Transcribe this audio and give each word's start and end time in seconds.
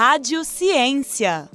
Rádio 0.00 0.44
Ciência. 0.44 1.48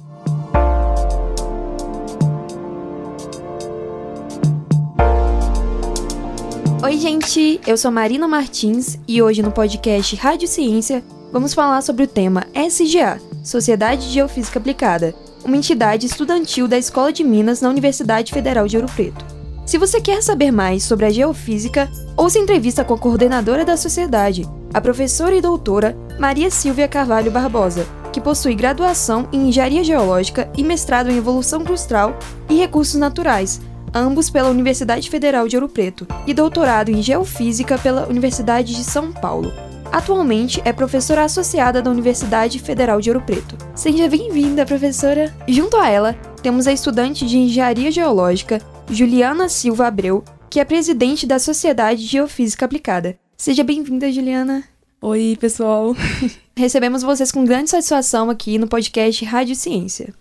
Oi, 6.82 6.98
gente! 6.98 7.58
Eu 7.66 7.78
sou 7.78 7.90
Marina 7.90 8.28
Martins 8.28 8.98
e 9.08 9.22
hoje 9.22 9.40
no 9.40 9.50
podcast 9.50 10.14
Rádio 10.16 10.46
Ciência 10.46 11.02
vamos 11.32 11.54
falar 11.54 11.80
sobre 11.80 12.04
o 12.04 12.06
tema 12.06 12.44
SGA 12.54 13.18
Sociedade 13.42 14.08
de 14.08 14.12
Geofísica 14.12 14.58
Aplicada 14.58 15.14
uma 15.42 15.56
entidade 15.56 16.04
estudantil 16.04 16.68
da 16.68 16.76
Escola 16.76 17.10
de 17.10 17.24
Minas 17.24 17.62
na 17.62 17.70
Universidade 17.70 18.30
Federal 18.30 18.68
de 18.68 18.76
Ouro 18.76 18.92
Preto. 18.94 19.24
Se 19.64 19.78
você 19.78 20.02
quer 20.02 20.22
saber 20.22 20.50
mais 20.50 20.82
sobre 20.82 21.06
a 21.06 21.10
geofísica, 21.10 21.90
ouça 22.14 22.38
entrevista 22.38 22.84
com 22.84 22.92
a 22.92 22.98
coordenadora 22.98 23.64
da 23.64 23.78
sociedade, 23.78 24.46
a 24.74 24.82
professora 24.82 25.34
e 25.34 25.40
doutora 25.40 25.96
Maria 26.20 26.50
Silvia 26.50 26.86
Carvalho 26.86 27.30
Barbosa, 27.30 27.86
que 28.14 28.20
possui 28.20 28.54
graduação 28.54 29.28
em 29.32 29.48
Engenharia 29.48 29.82
Geológica 29.82 30.48
e 30.56 30.62
mestrado 30.62 31.10
em 31.10 31.16
Evolução 31.16 31.64
Crustal 31.64 32.16
e 32.48 32.54
Recursos 32.54 32.94
Naturais, 32.94 33.60
ambos 33.92 34.30
pela 34.30 34.50
Universidade 34.50 35.10
Federal 35.10 35.48
de 35.48 35.56
Ouro 35.56 35.68
Preto, 35.68 36.06
e 36.24 36.32
doutorado 36.32 36.90
em 36.90 37.02
Geofísica 37.02 37.76
pela 37.76 38.06
Universidade 38.06 38.72
de 38.72 38.84
São 38.84 39.10
Paulo. 39.10 39.52
Atualmente 39.90 40.62
é 40.64 40.72
professora 40.72 41.24
associada 41.24 41.82
da 41.82 41.90
Universidade 41.90 42.60
Federal 42.60 43.00
de 43.00 43.10
Ouro 43.10 43.20
Preto. 43.20 43.58
Seja 43.74 44.08
bem-vinda, 44.08 44.64
professora! 44.64 45.34
Junto 45.48 45.76
a 45.76 45.88
ela, 45.88 46.12
temos 46.40 46.68
a 46.68 46.72
estudante 46.72 47.26
de 47.26 47.36
Engenharia 47.36 47.90
Geológica, 47.90 48.62
Juliana 48.88 49.48
Silva 49.48 49.88
Abreu, 49.88 50.22
que 50.48 50.60
é 50.60 50.64
presidente 50.64 51.26
da 51.26 51.40
Sociedade 51.40 52.02
de 52.02 52.06
Geofísica 52.06 52.64
Aplicada. 52.64 53.16
Seja 53.36 53.64
bem-vinda, 53.64 54.12
Juliana! 54.12 54.62
Oi, 55.06 55.36
pessoal! 55.38 55.94
Recebemos 56.56 57.02
vocês 57.02 57.30
com 57.30 57.44
grande 57.44 57.68
satisfação 57.68 58.30
aqui 58.30 58.56
no 58.56 58.66
podcast 58.66 59.22
Rádio 59.22 59.54
Ciência. 59.54 60.14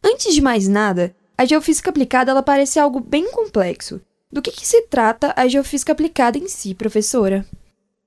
Antes 0.00 0.32
de 0.32 0.40
mais 0.40 0.68
nada, 0.68 1.12
a 1.36 1.44
geofísica 1.44 1.90
aplicada 1.90 2.30
ela 2.30 2.40
parece 2.40 2.78
algo 2.78 3.00
bem 3.00 3.32
complexo. 3.32 4.00
Do 4.30 4.40
que, 4.40 4.52
que 4.52 4.64
se 4.64 4.82
trata 4.82 5.34
a 5.36 5.48
geofísica 5.48 5.90
aplicada 5.90 6.38
em 6.38 6.46
si, 6.46 6.72
professora? 6.72 7.44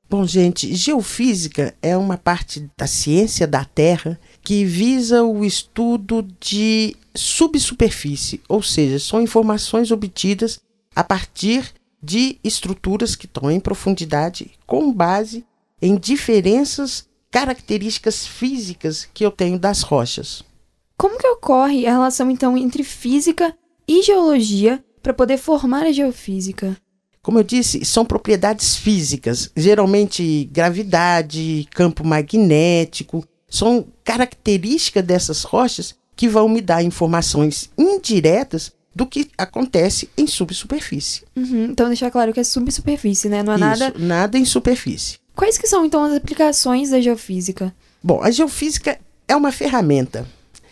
Bom, 0.10 0.26
gente, 0.26 0.74
geofísica 0.74 1.76
é 1.82 1.98
uma 1.98 2.16
parte 2.16 2.66
da 2.78 2.88
ciência 2.88 3.46
da 3.46 3.66
Terra 3.66 4.18
que 4.42 4.64
visa 4.64 5.24
o 5.24 5.44
estudo 5.44 6.26
de 6.40 6.96
subsuperfície, 7.14 8.40
ou 8.48 8.64
seja, 8.64 9.00
são 9.00 9.22
informações 9.22 9.92
obtidas 9.92 10.62
a 10.96 11.04
partir 11.04 11.74
de 12.02 12.38
estruturas 12.42 13.18
que 13.18 13.26
estão 13.26 13.52
em 13.52 13.60
profundidade 13.60 14.52
com 14.66 14.94
base 14.94 15.44
em 15.82 15.96
diferenças 15.98 17.06
características 17.32 18.28
físicas 18.28 19.08
que 19.14 19.26
eu 19.26 19.32
tenho 19.32 19.58
das 19.58 19.82
rochas. 19.82 20.44
Como 20.98 21.18
que 21.18 21.28
ocorre 21.28 21.88
a 21.88 21.92
relação 21.92 22.30
então 22.30 22.58
entre 22.58 22.84
física 22.84 23.56
e 23.88 24.04
geologia 24.04 24.84
para 25.02 25.14
poder 25.14 25.38
formar 25.38 25.84
a 25.84 25.92
geofísica? 25.92 26.78
Como 27.22 27.40
eu 27.40 27.44
disse, 27.44 27.86
são 27.86 28.04
propriedades 28.04 28.76
físicas, 28.76 29.50
geralmente 29.56 30.50
gravidade, 30.52 31.68
campo 31.72 32.04
magnético, 32.04 33.24
são 33.50 33.86
características 34.04 35.04
dessas 35.04 35.44
rochas 35.44 35.96
que 36.16 36.28
vão 36.28 36.50
me 36.50 36.62
dar 36.62 36.84
informações 36.84 37.70
indiretas 37.78 38.72
do 38.94 39.06
que 39.06 39.30
acontece 39.38 40.10
em 40.18 40.28
subsuperfície. 40.28 41.24
Uhum, 41.36 41.66
então 41.66 41.88
deixar 41.88 42.12
claro 42.12 42.34
que 42.34 42.40
é 42.40 42.44
subsuperfície, 42.44 43.30
né? 43.30 43.42
Não 43.44 43.54
é 43.54 43.56
Isso, 43.56 43.66
nada. 43.66 43.94
Nada 43.98 44.38
em 44.38 44.46
superfície. 44.46 45.21
Quais 45.42 45.58
que 45.58 45.66
são 45.66 45.84
então 45.84 46.04
as 46.04 46.14
aplicações 46.14 46.92
da 46.92 47.02
geofísica? 47.02 47.74
Bom, 48.04 48.22
a 48.22 48.30
geofísica 48.30 49.00
é 49.28 49.36
uma 49.36 49.52
ferramenta. 49.52 50.24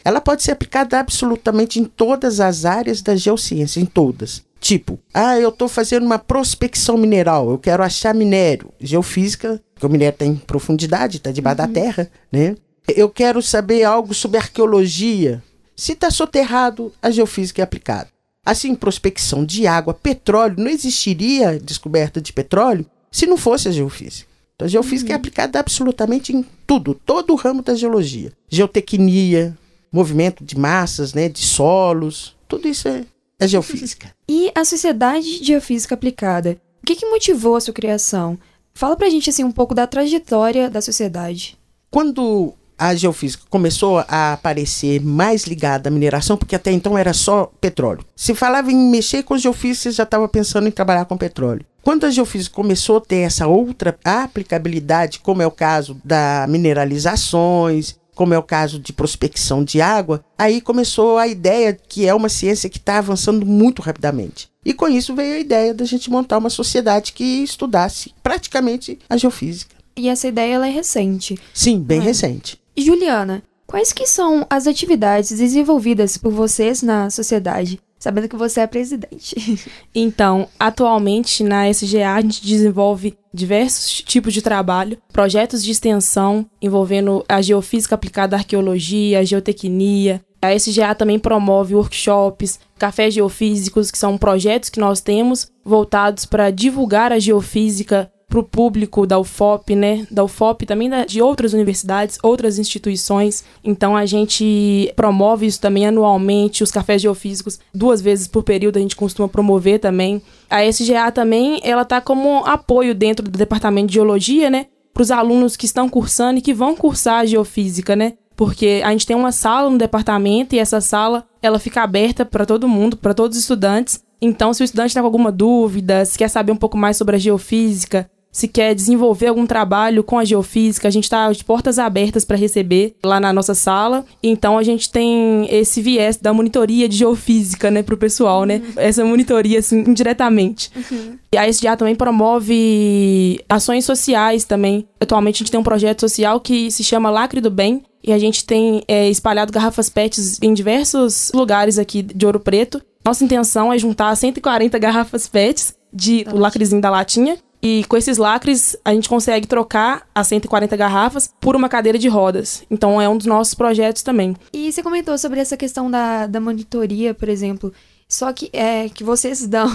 Ela 0.06 0.22
pode 0.22 0.44
ser 0.44 0.52
aplicada 0.52 1.00
absolutamente 1.00 1.80
em 1.80 1.86
todas 1.86 2.40
as 2.40 2.66
áreas 2.66 3.02
da 3.02 3.16
geociência, 3.16 3.80
em 3.80 3.86
todas. 3.88 4.44
Tipo, 4.60 5.00
ah, 5.12 5.40
eu 5.40 5.50
estou 5.50 5.68
fazendo 5.68 6.06
uma 6.06 6.20
prospecção 6.20 7.00
mineral, 7.00 7.50
eu 7.50 7.58
quero 7.58 7.82
achar 7.82 8.14
minério. 8.14 8.72
Geofísica, 8.80 9.60
porque 9.74 9.88
o 9.88 9.90
minério 9.90 10.16
tem 10.16 10.36
profundidade, 10.36 11.18
está 11.18 11.32
debaixo 11.32 11.62
uhum. 11.62 11.68
da 11.68 11.74
terra, 11.74 12.12
né? 12.32 12.56
Eu 12.90 13.10
quero 13.10 13.42
saber 13.42 13.84
algo 13.84 14.14
sobre 14.14 14.38
arqueologia. 14.38 15.42
Se 15.76 15.94
está 15.94 16.12
soterrado, 16.12 16.94
a 17.02 17.10
geofísica 17.10 17.60
é 17.60 17.64
aplicada. 17.64 18.10
Assim, 18.46 18.76
prospecção 18.76 19.44
de 19.44 19.66
água, 19.66 19.96
petróleo, 19.96 20.58
não 20.60 20.70
existiria 20.70 21.60
descoberta 21.60 22.22
de 22.22 22.32
petróleo 22.32 22.86
se 23.12 23.26
não 23.26 23.36
fosse 23.36 23.68
a 23.68 23.72
geofísica. 23.72 24.29
Então, 24.60 24.66
a 24.66 24.70
geofísica 24.70 25.12
é 25.12 25.14
uhum. 25.14 25.16
é 25.16 25.20
aplicada 25.20 25.58
absolutamente 25.58 26.36
em 26.36 26.46
tudo, 26.68 26.94
todo 26.94 27.32
o 27.32 27.38
ramo 27.38 27.62
da 27.62 27.76
geologia. 27.76 28.34
Geotecnia, 28.50 29.58
movimento 29.90 30.44
de 30.44 30.60
massas, 30.60 31.14
né, 31.14 31.30
de 31.30 31.40
solos, 31.40 32.36
tudo 32.46 32.68
isso 32.68 32.90
é 32.90 33.06
é 33.40 33.48
geofísica. 33.48 34.14
E 34.28 34.52
a 34.54 34.64
Sociedade 34.64 35.40
de 35.40 35.46
Geofísica 35.46 35.96
Aplicada, 35.96 36.58
o 36.84 36.86
que, 36.86 36.96
que 36.96 37.10
motivou 37.10 37.56
a 37.56 37.62
sua 37.62 37.74
criação? 37.74 38.38
Fala 38.76 38.96
pra 38.96 39.10
gente 39.10 39.30
assim 39.30 39.44
um 39.44 39.52
pouco 39.52 39.74
da 39.74 39.88
trajetória 39.88 40.70
da 40.70 40.82
sociedade. 40.82 41.58
Quando 41.90 42.54
a 42.78 42.94
geofísica 42.94 43.44
começou 43.50 44.04
a 44.08 44.34
aparecer 44.34 45.02
mais 45.02 45.46
ligada 45.46 45.90
à 45.90 45.92
mineração, 45.92 46.38
porque 46.38 46.56
até 46.56 46.72
então 46.72 46.96
era 46.96 47.12
só 47.12 47.52
petróleo. 47.60 48.06
Se 48.16 48.36
falava 48.36 48.72
em 48.72 48.92
mexer 48.92 49.24
com 49.24 49.38
geofísica, 49.38 49.90
você 49.90 49.92
já 49.92 50.04
estava 50.04 50.28
pensando 50.28 50.68
em 50.68 50.72
trabalhar 50.72 51.06
com 51.06 51.18
petróleo. 51.18 51.66
Quando 51.82 52.06
a 52.06 52.12
geofísica 52.12 52.56
começou 52.56 52.98
a 52.98 53.02
ter 53.02 53.18
essa 53.18 53.48
outra 53.48 53.98
aplicabilidade, 54.04 55.20
como 55.20 55.42
é 55.42 55.48
o 55.48 55.52
caso 55.52 56.00
da 56.04 56.46
mineralizações, 56.48 57.98
como 58.20 58.34
é 58.34 58.38
o 58.38 58.44
caso 58.44 58.80
de 58.80 58.92
prospecção 58.92 59.64
de 59.64 59.80
água, 59.80 60.24
aí 60.38 60.60
começou 60.60 61.18
a 61.18 61.26
ideia 61.26 61.74
que 61.74 62.06
é 62.06 62.14
uma 62.14 62.28
ciência 62.28 62.70
que 62.70 62.78
está 62.78 62.98
avançando 62.98 63.46
muito 63.46 63.82
rapidamente. 63.82 64.50
E 64.66 64.74
com 64.74 64.90
isso 64.90 65.16
veio 65.16 65.36
a 65.36 65.40
ideia 65.40 65.74
da 65.74 65.86
gente 65.86 66.10
montar 66.10 66.38
uma 66.38 66.50
sociedade 66.50 67.14
que 67.14 67.24
estudasse 67.24 68.14
praticamente 68.22 69.00
a 69.10 69.16
geofísica. 69.16 69.74
E 69.96 70.10
essa 70.10 70.28
ideia 70.28 70.56
ela 70.56 70.68
é 70.68 70.70
recente. 70.70 71.40
Sim, 71.54 71.80
bem 71.80 72.00
é. 72.00 72.04
recente. 72.04 72.60
Juliana, 72.78 73.42
quais 73.66 73.94
que 73.94 74.06
são 74.06 74.46
as 74.50 74.68
atividades 74.68 75.38
desenvolvidas 75.38 76.18
por 76.18 76.34
vocês 76.34 76.82
na 76.82 77.10
sociedade? 77.10 77.80
Sabendo 78.00 78.30
que 78.30 78.38
você 78.38 78.62
é 78.62 78.68
presidente. 78.68 79.36
Então, 79.94 80.48
atualmente 80.60 81.44
na 81.44 81.70
SGA 81.70 82.14
a 82.14 82.22
gente 82.22 82.46
desenvolve 82.46 83.18
diversos 83.34 84.02
tipos 84.02 84.34
de 84.34 84.42
trabalho, 84.42 84.98
projetos 85.12 85.64
de 85.64 85.72
extensão 85.72 86.46
envolvendo 86.62 87.26
a 87.28 87.42
geofísica 87.42 87.96
aplicada 87.96 88.36
à 88.36 88.40
arqueologia, 88.40 89.20
a 89.20 89.24
geotecnia. 89.24 90.22
A 90.42 90.58
SGA 90.58 90.96
também 90.96 91.20
promove 91.20 91.76
workshops, 91.76 92.60
cafés 92.78 93.14
geofísicos, 93.14 93.92
que 93.92 93.98
são 93.98 94.18
projetos 94.18 94.70
que 94.70 94.80
nós 94.80 95.02
temos 95.02 95.52
voltados 95.66 96.26
para 96.26 96.50
divulgar 96.50 97.12
a 97.12 97.20
geofísica 97.20 98.10
para 98.30 98.40
o 98.40 98.44
público 98.44 99.08
da 99.08 99.18
UFOP, 99.18 99.76
né? 99.76 100.06
Da 100.12 100.24
UFOP 100.24 100.66
também 100.68 100.88
da, 100.88 101.04
de 101.04 101.20
outras 101.20 101.52
universidades, 101.54 102.20
outras 102.22 102.60
instituições. 102.60 103.44
Então 103.64 103.98
a 103.98 104.06
gente 104.06 104.94
promove 104.96 105.48
isso 105.48 105.60
também 105.60 105.88
anualmente, 105.88 106.64
os 106.64 106.72
cafés 106.72 107.02
geofísicos, 107.02 107.60
duas 107.74 108.00
vezes 108.00 108.28
por 108.28 108.44
período 108.44 108.78
a 108.78 108.82
gente 108.82 108.96
costuma 108.96 109.28
promover 109.28 109.80
também. 109.80 110.22
A 110.48 110.64
SGA 110.64 111.12
também, 111.12 111.60
ela 111.64 111.84
tá 111.84 112.00
como 112.00 112.46
apoio 112.46 112.94
dentro 112.94 113.26
do 113.26 113.38
departamento 113.38 113.88
de 113.88 113.96
geologia, 113.96 114.50
né? 114.50 114.68
Para 114.94 115.02
os 115.02 115.12
alunos 115.12 115.58
que 115.58 115.66
estão 115.66 115.90
cursando 115.90 116.38
e 116.38 116.42
que 116.42 116.54
vão 116.54 116.76
cursar 116.76 117.26
geofísica, 117.26 117.96
né? 117.96 118.14
Porque 118.36 118.82
a 118.86 118.92
gente 118.92 119.08
tem 119.08 119.16
uma 119.16 119.32
sala 119.32 119.70
no 119.70 119.78
departamento 119.78 120.56
e 120.56 120.60
essa 120.60 120.80
sala 120.80 121.26
ela 121.42 121.60
fica 121.60 121.82
aberta 121.82 122.24
para 122.26 122.46
todo 122.46 122.70
mundo, 122.70 122.96
para 122.96 123.14
todos 123.14 123.36
os 123.36 123.44
estudantes. 123.44 124.04
Então, 124.22 124.54
se 124.54 124.62
o 124.62 124.66
estudante 124.66 124.90
está 124.90 125.02
com 125.02 125.08
alguma 125.08 125.32
dúvida, 125.32 126.06
se 126.06 126.18
quer 126.18 126.30
saber 126.30 126.52
um 126.52 126.58
pouco 126.58 126.78
mais 126.78 126.98
sobre 126.98 127.16
a 127.16 127.20
geofísica, 127.20 128.10
se 128.32 128.48
quer 128.48 128.76
desenvolver 128.76 129.28
algum 129.28 129.46
trabalho 129.46 130.04
com 130.04 130.18
a 130.18 130.26
geofísica, 130.26 130.88
a 130.88 130.92
gente 130.92 131.06
está 131.06 131.32
de 131.32 131.44
portas 131.44 131.80
abertas 131.80 132.24
para 132.24 132.38
receber 132.38 132.96
lá 133.04 133.20
na 133.20 133.34
nossa 133.34 133.56
sala. 133.56 134.06
Então 134.22 134.58
a 134.58 134.64
gente 134.64 134.92
tem 134.92 135.48
esse 135.50 135.82
viés 135.82 136.18
da 136.18 136.34
monitoria 136.34 136.88
de 136.88 136.98
geofísica, 136.98 137.72
né, 137.72 137.82
para 137.82 137.96
o 137.96 137.98
pessoal, 137.98 138.46
né? 138.46 138.62
Uhum. 138.64 138.74
Essa 138.78 139.04
monitoria, 139.04 139.60
assim, 139.60 139.80
indiretamente. 139.80 140.72
Uhum. 140.76 141.18
E 141.32 141.38
a 141.38 141.48
SDA 141.48 141.76
também 141.76 141.96
promove 141.96 143.40
ações 143.50 143.86
sociais 143.86 144.44
também. 144.44 144.88
Atualmente 145.00 145.38
a 145.38 145.40
gente 145.40 145.52
tem 145.52 145.60
um 145.60 145.64
projeto 145.64 146.02
social 146.02 146.40
que 146.40 146.70
se 146.72 146.84
chama 146.84 147.10
Lacre 147.10 147.42
do 147.42 147.50
Bem, 147.50 147.84
e 148.02 148.14
a 148.14 148.18
gente 148.18 148.46
tem 148.46 148.82
é, 148.88 149.10
espalhado 149.10 149.52
garrafas 149.52 149.90
PETs 149.90 150.40
em 150.42 150.54
diversos 150.54 151.32
lugares 151.34 151.78
aqui 151.78 152.02
de 152.02 152.26
Ouro 152.26 152.40
Preto. 152.40 152.82
Nossa 153.04 153.24
intenção 153.26 153.74
é 153.74 153.78
juntar 153.78 154.16
140 154.16 154.80
garrafas 154.80 155.28
PETs 155.28 155.76
de 155.92 156.26
o 156.32 156.38
lacrezinho 156.38 156.82
da 156.82 156.90
latinha 156.90 157.38
e 157.62 157.84
com 157.86 157.98
esses 157.98 158.18
lacres, 158.18 158.76
a 158.86 158.94
gente 158.94 159.10
consegue 159.10 159.48
trocar 159.48 160.08
as 160.16 160.28
140 160.28 160.76
garrafas 160.78 161.34
por 161.40 161.56
uma 161.56 161.68
cadeira 161.68 162.00
de 162.00 162.08
rodas. 162.08 162.64
Então 162.72 163.02
é 163.02 163.10
um 163.10 163.18
dos 163.18 163.26
nossos 163.26 163.54
projetos 163.54 164.02
também. 164.02 164.36
E 164.54 164.72
você 164.72 164.82
comentou 164.82 165.18
sobre 165.18 165.40
essa 165.40 165.58
questão 165.58 165.92
da, 165.92 166.26
da 166.26 166.40
monitoria, 166.40 167.14
por 167.14 167.28
exemplo. 167.28 167.74
Só 168.08 168.32
que 168.34 168.50
é 168.54 168.90
que 168.90 169.04
vocês 169.04 169.46
dão 169.48 169.70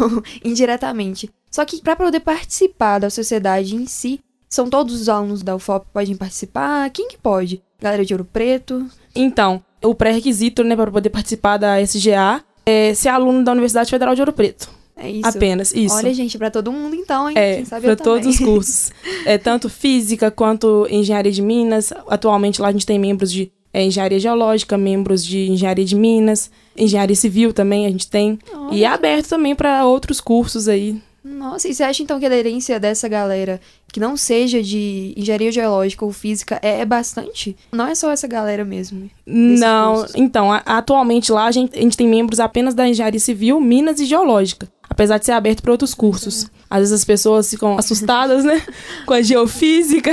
indiretamente. 0.44 1.30
Só 1.50 1.64
que 1.64 1.80
para 1.80 1.94
poder 1.94 2.20
participar 2.20 2.98
da 2.98 3.10
sociedade 3.10 3.76
em 3.76 3.86
si, 3.86 4.20
São 4.48 4.70
todos 4.70 5.00
os 5.00 5.08
alunos 5.08 5.42
da 5.42 5.56
UFOP 5.56 5.86
que 5.86 5.92
podem 5.92 6.16
participar? 6.16 6.88
Quem 6.90 7.08
que 7.08 7.18
pode? 7.18 7.60
Galera 7.80 8.04
de 8.04 8.14
Ouro 8.14 8.24
Preto? 8.24 8.86
Então, 9.12 9.60
o 9.82 9.94
pré-requisito, 9.96 10.62
né, 10.62 10.76
para 10.76 10.92
poder 10.92 11.10
participar 11.10 11.56
da 11.56 11.80
SGA 11.82 12.40
é 12.64 12.94
ser 12.94 13.08
aluno 13.08 13.42
da 13.44 13.50
Universidade 13.50 13.90
Federal 13.90 14.14
de 14.14 14.22
Ouro 14.22 14.32
Preto. 14.32 14.70
É 14.96 15.10
isso. 15.10 15.26
Apenas, 15.28 15.72
isso. 15.74 15.94
Olha, 15.96 16.14
gente, 16.14 16.38
para 16.38 16.50
todo 16.50 16.70
mundo 16.70 16.94
então, 16.94 17.28
hein? 17.28 17.36
É, 17.36 17.62
para 17.80 17.96
todos 17.96 18.26
os 18.26 18.38
cursos. 18.38 18.92
É, 19.26 19.38
tanto 19.38 19.68
física 19.70 20.30
quanto 20.30 20.86
engenharia 20.90 21.32
de 21.32 21.40
minas. 21.42 21.92
Atualmente 22.08 22.60
lá 22.60 22.68
a 22.68 22.72
gente 22.72 22.84
tem 22.86 22.98
membros 22.98 23.32
de 23.32 23.50
é, 23.72 23.82
engenharia 23.84 24.20
geológica, 24.20 24.76
membros 24.78 25.24
de 25.24 25.48
engenharia 25.50 25.84
de 25.84 25.96
minas, 25.96 26.50
engenharia 26.76 27.16
civil 27.16 27.52
também 27.52 27.86
a 27.86 27.90
gente 27.90 28.06
tem. 28.08 28.38
E 28.70 28.84
é 28.84 28.86
aberto 28.86 29.28
também 29.30 29.54
para 29.54 29.84
outros 29.86 30.20
cursos 30.20 30.68
aí. 30.68 31.00
Nossa, 31.24 31.66
e 31.68 31.74
você 31.74 31.82
acha 31.82 32.02
então 32.02 32.18
que 32.20 32.26
a 32.26 32.28
aderência 32.28 32.78
dessa 32.78 33.08
galera 33.08 33.58
que 33.90 33.98
não 33.98 34.14
seja 34.14 34.62
de 34.62 35.14
engenharia 35.16 35.50
geológica 35.50 36.04
ou 36.04 36.12
física 36.12 36.58
é, 36.62 36.80
é 36.80 36.84
bastante? 36.84 37.56
Não 37.72 37.86
é 37.86 37.94
só 37.94 38.10
essa 38.10 38.26
galera 38.28 38.62
mesmo. 38.62 39.10
Não, 39.26 39.94
cursos. 40.00 40.14
então, 40.16 40.52
a- 40.52 40.62
atualmente 40.66 41.32
lá 41.32 41.46
a 41.46 41.50
gente, 41.50 41.78
a 41.78 41.80
gente 41.80 41.96
tem 41.96 42.06
membros 42.06 42.40
apenas 42.40 42.74
da 42.74 42.86
engenharia 42.86 43.18
civil, 43.20 43.58
minas 43.58 44.00
e 44.00 44.04
geológica. 44.04 44.68
Apesar 44.88 45.18
de 45.18 45.26
ser 45.26 45.32
aberto 45.32 45.62
para 45.62 45.72
outros 45.72 45.94
cursos. 45.94 46.50
Às 46.68 46.80
vezes 46.80 46.92
as 46.92 47.04
pessoas 47.04 47.50
ficam 47.50 47.78
assustadas, 47.78 48.44
né? 48.44 48.62
Com 49.06 49.14
a 49.14 49.22
geofísica. 49.22 50.10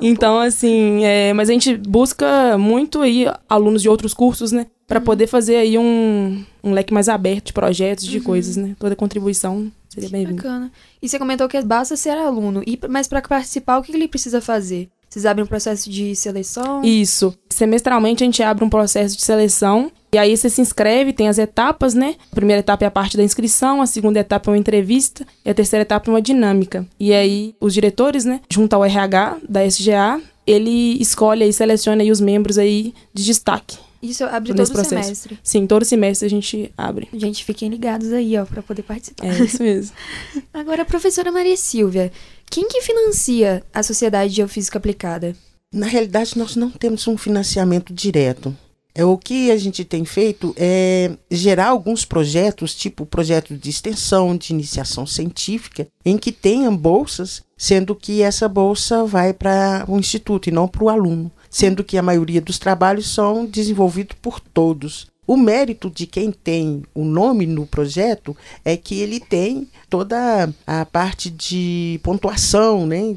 Então, 0.00 0.38
assim, 0.38 1.04
é, 1.04 1.32
mas 1.32 1.48
a 1.48 1.52
gente 1.52 1.76
busca 1.76 2.58
muito 2.58 3.00
aí 3.00 3.26
alunos 3.48 3.82
de 3.82 3.88
outros 3.88 4.12
cursos, 4.12 4.52
né? 4.52 4.66
Para 4.86 5.00
poder 5.00 5.26
fazer 5.26 5.56
aí 5.56 5.78
um, 5.78 6.44
um 6.62 6.72
leque 6.72 6.92
mais 6.92 7.08
aberto 7.08 7.46
de 7.46 7.52
projetos, 7.52 8.06
de 8.06 8.20
coisas, 8.20 8.56
né? 8.56 8.76
Toda 8.78 8.94
contribuição 8.94 9.72
seria 9.88 10.10
bem-vinda. 10.10 10.42
Bacana. 10.42 10.72
E 11.00 11.08
você 11.08 11.18
comentou 11.18 11.48
que 11.48 11.60
basta 11.62 11.96
ser 11.96 12.10
aluno. 12.10 12.62
E, 12.66 12.78
mas 12.88 13.08
para 13.08 13.22
participar, 13.22 13.78
o 13.78 13.82
que 13.82 13.92
ele 13.92 14.06
precisa 14.06 14.40
fazer? 14.40 14.88
Vocês 15.08 15.24
abrem 15.24 15.44
um 15.44 15.48
processo 15.48 15.88
de 15.88 16.14
seleção? 16.14 16.84
Isso. 16.84 17.34
Semestralmente 17.48 18.22
a 18.22 18.26
gente 18.26 18.42
abre 18.42 18.64
um 18.64 18.68
processo 18.68 19.16
de 19.16 19.24
seleção 19.24 19.90
e 20.12 20.18
aí 20.18 20.36
você 20.36 20.48
se 20.48 20.60
inscreve, 20.60 21.12
tem 21.12 21.28
as 21.28 21.38
etapas, 21.38 21.94
né? 21.94 22.16
A 22.32 22.34
primeira 22.34 22.60
etapa 22.60 22.84
é 22.84 22.88
a 22.88 22.90
parte 22.90 23.16
da 23.16 23.22
inscrição, 23.22 23.82
a 23.82 23.86
segunda 23.86 24.20
etapa 24.20 24.50
é 24.50 24.52
uma 24.52 24.58
entrevista 24.58 25.26
e 25.44 25.50
a 25.50 25.54
terceira 25.54 25.82
etapa 25.82 26.10
é 26.10 26.14
uma 26.14 26.22
dinâmica. 26.22 26.86
E 26.98 27.12
aí 27.12 27.54
os 27.60 27.74
diretores, 27.74 28.24
né, 28.24 28.40
junto 28.50 28.72
ao 28.74 28.84
RH 28.84 29.38
da 29.48 29.64
SGA, 29.66 30.20
ele 30.46 30.96
escolhe 31.00 31.44
e 31.44 31.52
seleciona 31.52 32.02
aí 32.02 32.10
os 32.10 32.20
membros 32.20 32.56
aí 32.56 32.94
de 33.12 33.24
destaque. 33.24 33.78
Isso 34.02 34.24
abre 34.24 34.54
todo 34.54 34.66
o 34.66 34.72
processo. 34.72 35.02
semestre. 35.02 35.38
Sim, 35.42 35.66
todo 35.66 35.84
semestre 35.84 36.26
a 36.26 36.30
gente 36.30 36.72
abre. 36.76 37.08
Gente, 37.12 37.44
fiquem 37.44 37.68
ligados 37.68 38.12
aí, 38.12 38.36
ó, 38.38 38.44
para 38.44 38.62
poder 38.62 38.82
participar. 38.82 39.26
É 39.26 39.42
isso 39.42 39.62
mesmo. 39.62 39.96
Agora, 40.54 40.84
professora 40.84 41.32
Maria 41.32 41.56
Silvia, 41.56 42.12
quem 42.48 42.68
que 42.68 42.80
financia 42.82 43.64
a 43.72 43.82
Sociedade 43.82 44.30
de 44.30 44.36
Geofísica 44.36 44.78
Aplicada? 44.78 45.34
Na 45.74 45.86
realidade, 45.86 46.38
nós 46.38 46.54
não 46.54 46.70
temos 46.70 47.06
um 47.08 47.16
financiamento 47.16 47.92
direto. 47.92 48.56
É, 48.98 49.04
o 49.04 49.18
que 49.18 49.50
a 49.50 49.58
gente 49.58 49.84
tem 49.84 50.06
feito 50.06 50.54
é 50.56 51.10
gerar 51.30 51.66
alguns 51.68 52.02
projetos, 52.06 52.74
tipo 52.74 53.04
projeto 53.04 53.54
de 53.54 53.68
extensão, 53.68 54.34
de 54.34 54.54
iniciação 54.54 55.04
científica, 55.04 55.86
em 56.02 56.16
que 56.16 56.32
tenham 56.32 56.74
bolsas, 56.74 57.42
sendo 57.58 57.94
que 57.94 58.22
essa 58.22 58.48
bolsa 58.48 59.04
vai 59.04 59.34
para 59.34 59.84
o 59.86 59.98
instituto 59.98 60.48
e 60.48 60.50
não 60.52 60.66
para 60.66 60.82
o 60.82 60.88
aluno, 60.88 61.30
sendo 61.50 61.84
que 61.84 61.98
a 61.98 62.02
maioria 62.02 62.40
dos 62.40 62.58
trabalhos 62.58 63.12
são 63.12 63.44
desenvolvidos 63.44 64.16
por 64.22 64.40
todos. 64.40 65.08
O 65.26 65.36
mérito 65.36 65.90
de 65.90 66.06
quem 66.06 66.32
tem 66.32 66.82
o 66.94 67.04
nome 67.04 67.44
no 67.44 67.66
projeto 67.66 68.34
é 68.64 68.78
que 68.78 68.98
ele 68.98 69.20
tem 69.20 69.68
toda 69.90 70.48
a 70.66 70.86
parte 70.86 71.28
de 71.28 72.00
pontuação, 72.02 72.86
né? 72.86 73.14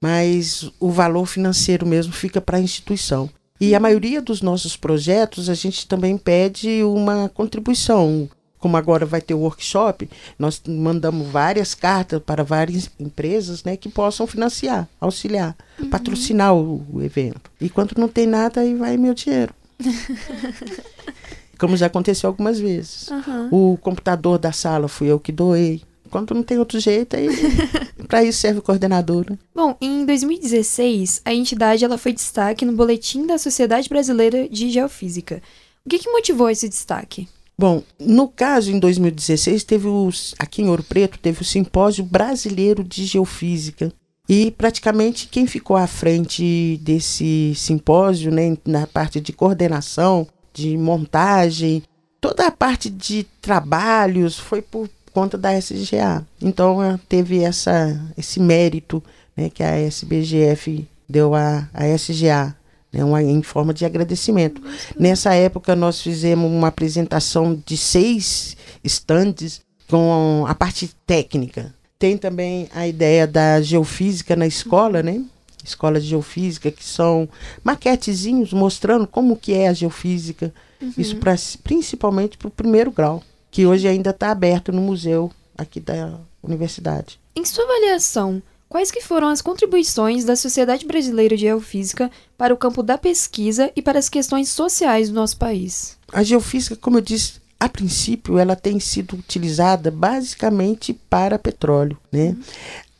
mas 0.00 0.70
o 0.80 0.90
valor 0.90 1.26
financeiro 1.26 1.86
mesmo 1.86 2.12
fica 2.12 2.40
para 2.40 2.56
a 2.56 2.60
instituição. 2.60 3.28
E 3.60 3.74
a 3.74 3.80
maioria 3.80 4.22
dos 4.22 4.40
nossos 4.40 4.76
projetos 4.76 5.50
a 5.50 5.54
gente 5.54 5.86
também 5.86 6.16
pede 6.16 6.82
uma 6.82 7.28
contribuição. 7.28 8.28
Como 8.58 8.76
agora 8.76 9.06
vai 9.06 9.20
ter 9.20 9.34
o 9.34 9.40
workshop, 9.40 10.08
nós 10.38 10.60
mandamos 10.66 11.26
várias 11.28 11.74
cartas 11.74 12.22
para 12.22 12.42
várias 12.42 12.90
empresas 12.98 13.64
né, 13.64 13.76
que 13.76 13.88
possam 13.88 14.26
financiar, 14.26 14.88
auxiliar, 15.00 15.56
patrocinar 15.90 16.54
o, 16.54 16.84
o 16.92 17.02
evento. 17.02 17.50
E 17.60 17.70
quando 17.70 17.94
não 17.96 18.08
tem 18.08 18.26
nada, 18.26 18.60
aí 18.60 18.74
vai 18.74 18.96
meu 18.96 19.14
dinheiro. 19.14 19.54
Como 21.58 21.76
já 21.76 21.86
aconteceu 21.86 22.28
algumas 22.28 22.58
vezes. 22.58 23.10
Aham. 23.10 23.48
O 23.50 23.78
computador 23.78 24.38
da 24.38 24.52
sala 24.52 24.88
fui 24.88 25.08
eu 25.08 25.20
que 25.20 25.32
doei. 25.32 25.82
Quando 26.10 26.34
não 26.34 26.42
tem 26.42 26.58
outro 26.58 26.80
jeito, 26.80 27.16
aí 27.16 27.28
para 28.08 28.24
isso 28.24 28.40
serve 28.40 28.58
o 28.58 28.62
coordenador. 28.62 29.24
né? 29.30 29.38
Bom, 29.54 29.76
em 29.80 30.04
2016, 30.04 31.22
a 31.24 31.32
entidade 31.32 31.84
ela 31.84 31.96
foi 31.96 32.12
destaque 32.12 32.64
no 32.64 32.72
boletim 32.72 33.26
da 33.26 33.38
Sociedade 33.38 33.88
Brasileira 33.88 34.48
de 34.48 34.68
Geofísica. 34.68 35.40
O 35.84 35.88
que, 35.88 35.98
que 35.98 36.10
motivou 36.10 36.50
esse 36.50 36.68
destaque? 36.68 37.28
Bom, 37.58 37.82
no 37.98 38.26
caso, 38.26 38.72
em 38.72 38.78
2016, 38.78 39.64
teve 39.64 39.86
os, 39.86 40.34
aqui 40.38 40.62
em 40.62 40.68
Ouro 40.68 40.82
Preto, 40.82 41.18
teve 41.18 41.42
o 41.42 41.44
Simpósio 41.44 42.02
Brasileiro 42.02 42.82
de 42.82 43.04
Geofísica. 43.04 43.92
E 44.28 44.50
praticamente 44.50 45.28
quem 45.28 45.46
ficou 45.46 45.76
à 45.76 45.86
frente 45.86 46.80
desse 46.82 47.52
simpósio, 47.54 48.30
né, 48.30 48.56
na 48.64 48.86
parte 48.86 49.20
de 49.20 49.32
coordenação, 49.32 50.26
de 50.54 50.76
montagem, 50.76 51.82
toda 52.20 52.46
a 52.46 52.50
parte 52.50 52.88
de 52.88 53.24
trabalhos 53.40 54.38
foi 54.38 54.62
por 54.62 54.88
conta 55.12 55.36
da 55.36 55.56
SGA. 55.58 56.24
Então 56.40 56.98
teve 57.08 57.42
essa, 57.42 58.00
esse 58.16 58.40
mérito 58.40 59.02
né, 59.36 59.50
que 59.50 59.62
a 59.62 59.76
SBGF 59.76 60.86
deu 61.08 61.34
à, 61.34 61.68
à 61.74 61.86
SGA, 61.88 62.54
né, 62.92 63.04
uma, 63.04 63.22
em 63.22 63.42
forma 63.42 63.74
de 63.74 63.84
agradecimento. 63.84 64.62
Nessa 64.98 65.34
época 65.34 65.74
nós 65.74 66.00
fizemos 66.00 66.50
uma 66.50 66.68
apresentação 66.68 67.60
de 67.66 67.76
seis 67.76 68.56
estandes 68.82 69.60
com 69.88 70.44
a 70.46 70.54
parte 70.54 70.90
técnica. 71.06 71.74
Tem 71.98 72.16
também 72.16 72.68
a 72.74 72.86
ideia 72.86 73.26
da 73.26 73.60
geofísica 73.60 74.34
na 74.34 74.46
escola, 74.46 75.02
né? 75.02 75.22
Escola 75.62 76.00
de 76.00 76.06
geofísica, 76.06 76.70
que 76.70 76.82
são 76.82 77.28
maquetezinhos 77.62 78.52
mostrando 78.52 79.06
como 79.06 79.36
que 79.36 79.52
é 79.52 79.68
a 79.68 79.74
geofísica. 79.74 80.54
Isso 80.96 81.16
pra, 81.16 81.34
principalmente 81.62 82.38
para 82.38 82.48
o 82.48 82.50
primeiro 82.50 82.90
grau, 82.90 83.22
que 83.50 83.66
hoje 83.66 83.88
ainda 83.88 84.10
está 84.10 84.30
aberto 84.30 84.72
no 84.72 84.80
museu 84.80 85.30
aqui 85.56 85.80
da 85.80 86.18
universidade. 86.42 87.18
Em 87.34 87.44
sua 87.44 87.64
avaliação, 87.64 88.42
quais 88.68 88.90
que 88.90 89.00
foram 89.00 89.28
as 89.28 89.42
contribuições 89.42 90.24
da 90.24 90.36
Sociedade 90.36 90.86
Brasileira 90.86 91.36
de 91.36 91.42
Geofísica 91.42 92.10
para 92.38 92.54
o 92.54 92.56
campo 92.56 92.82
da 92.82 92.96
pesquisa 92.96 93.70
e 93.74 93.82
para 93.82 93.98
as 93.98 94.08
questões 94.08 94.48
sociais 94.48 95.08
do 95.08 95.14
nosso 95.14 95.36
país? 95.36 95.98
A 96.12 96.22
geofísica, 96.22 96.76
como 96.76 96.98
eu 96.98 97.02
disse, 97.02 97.40
a 97.58 97.68
princípio 97.68 98.38
ela 98.38 98.56
tem 98.56 98.80
sido 98.80 99.14
utilizada 99.14 99.90
basicamente 99.90 100.94
para 100.94 101.38
petróleo, 101.38 101.98
né? 102.10 102.34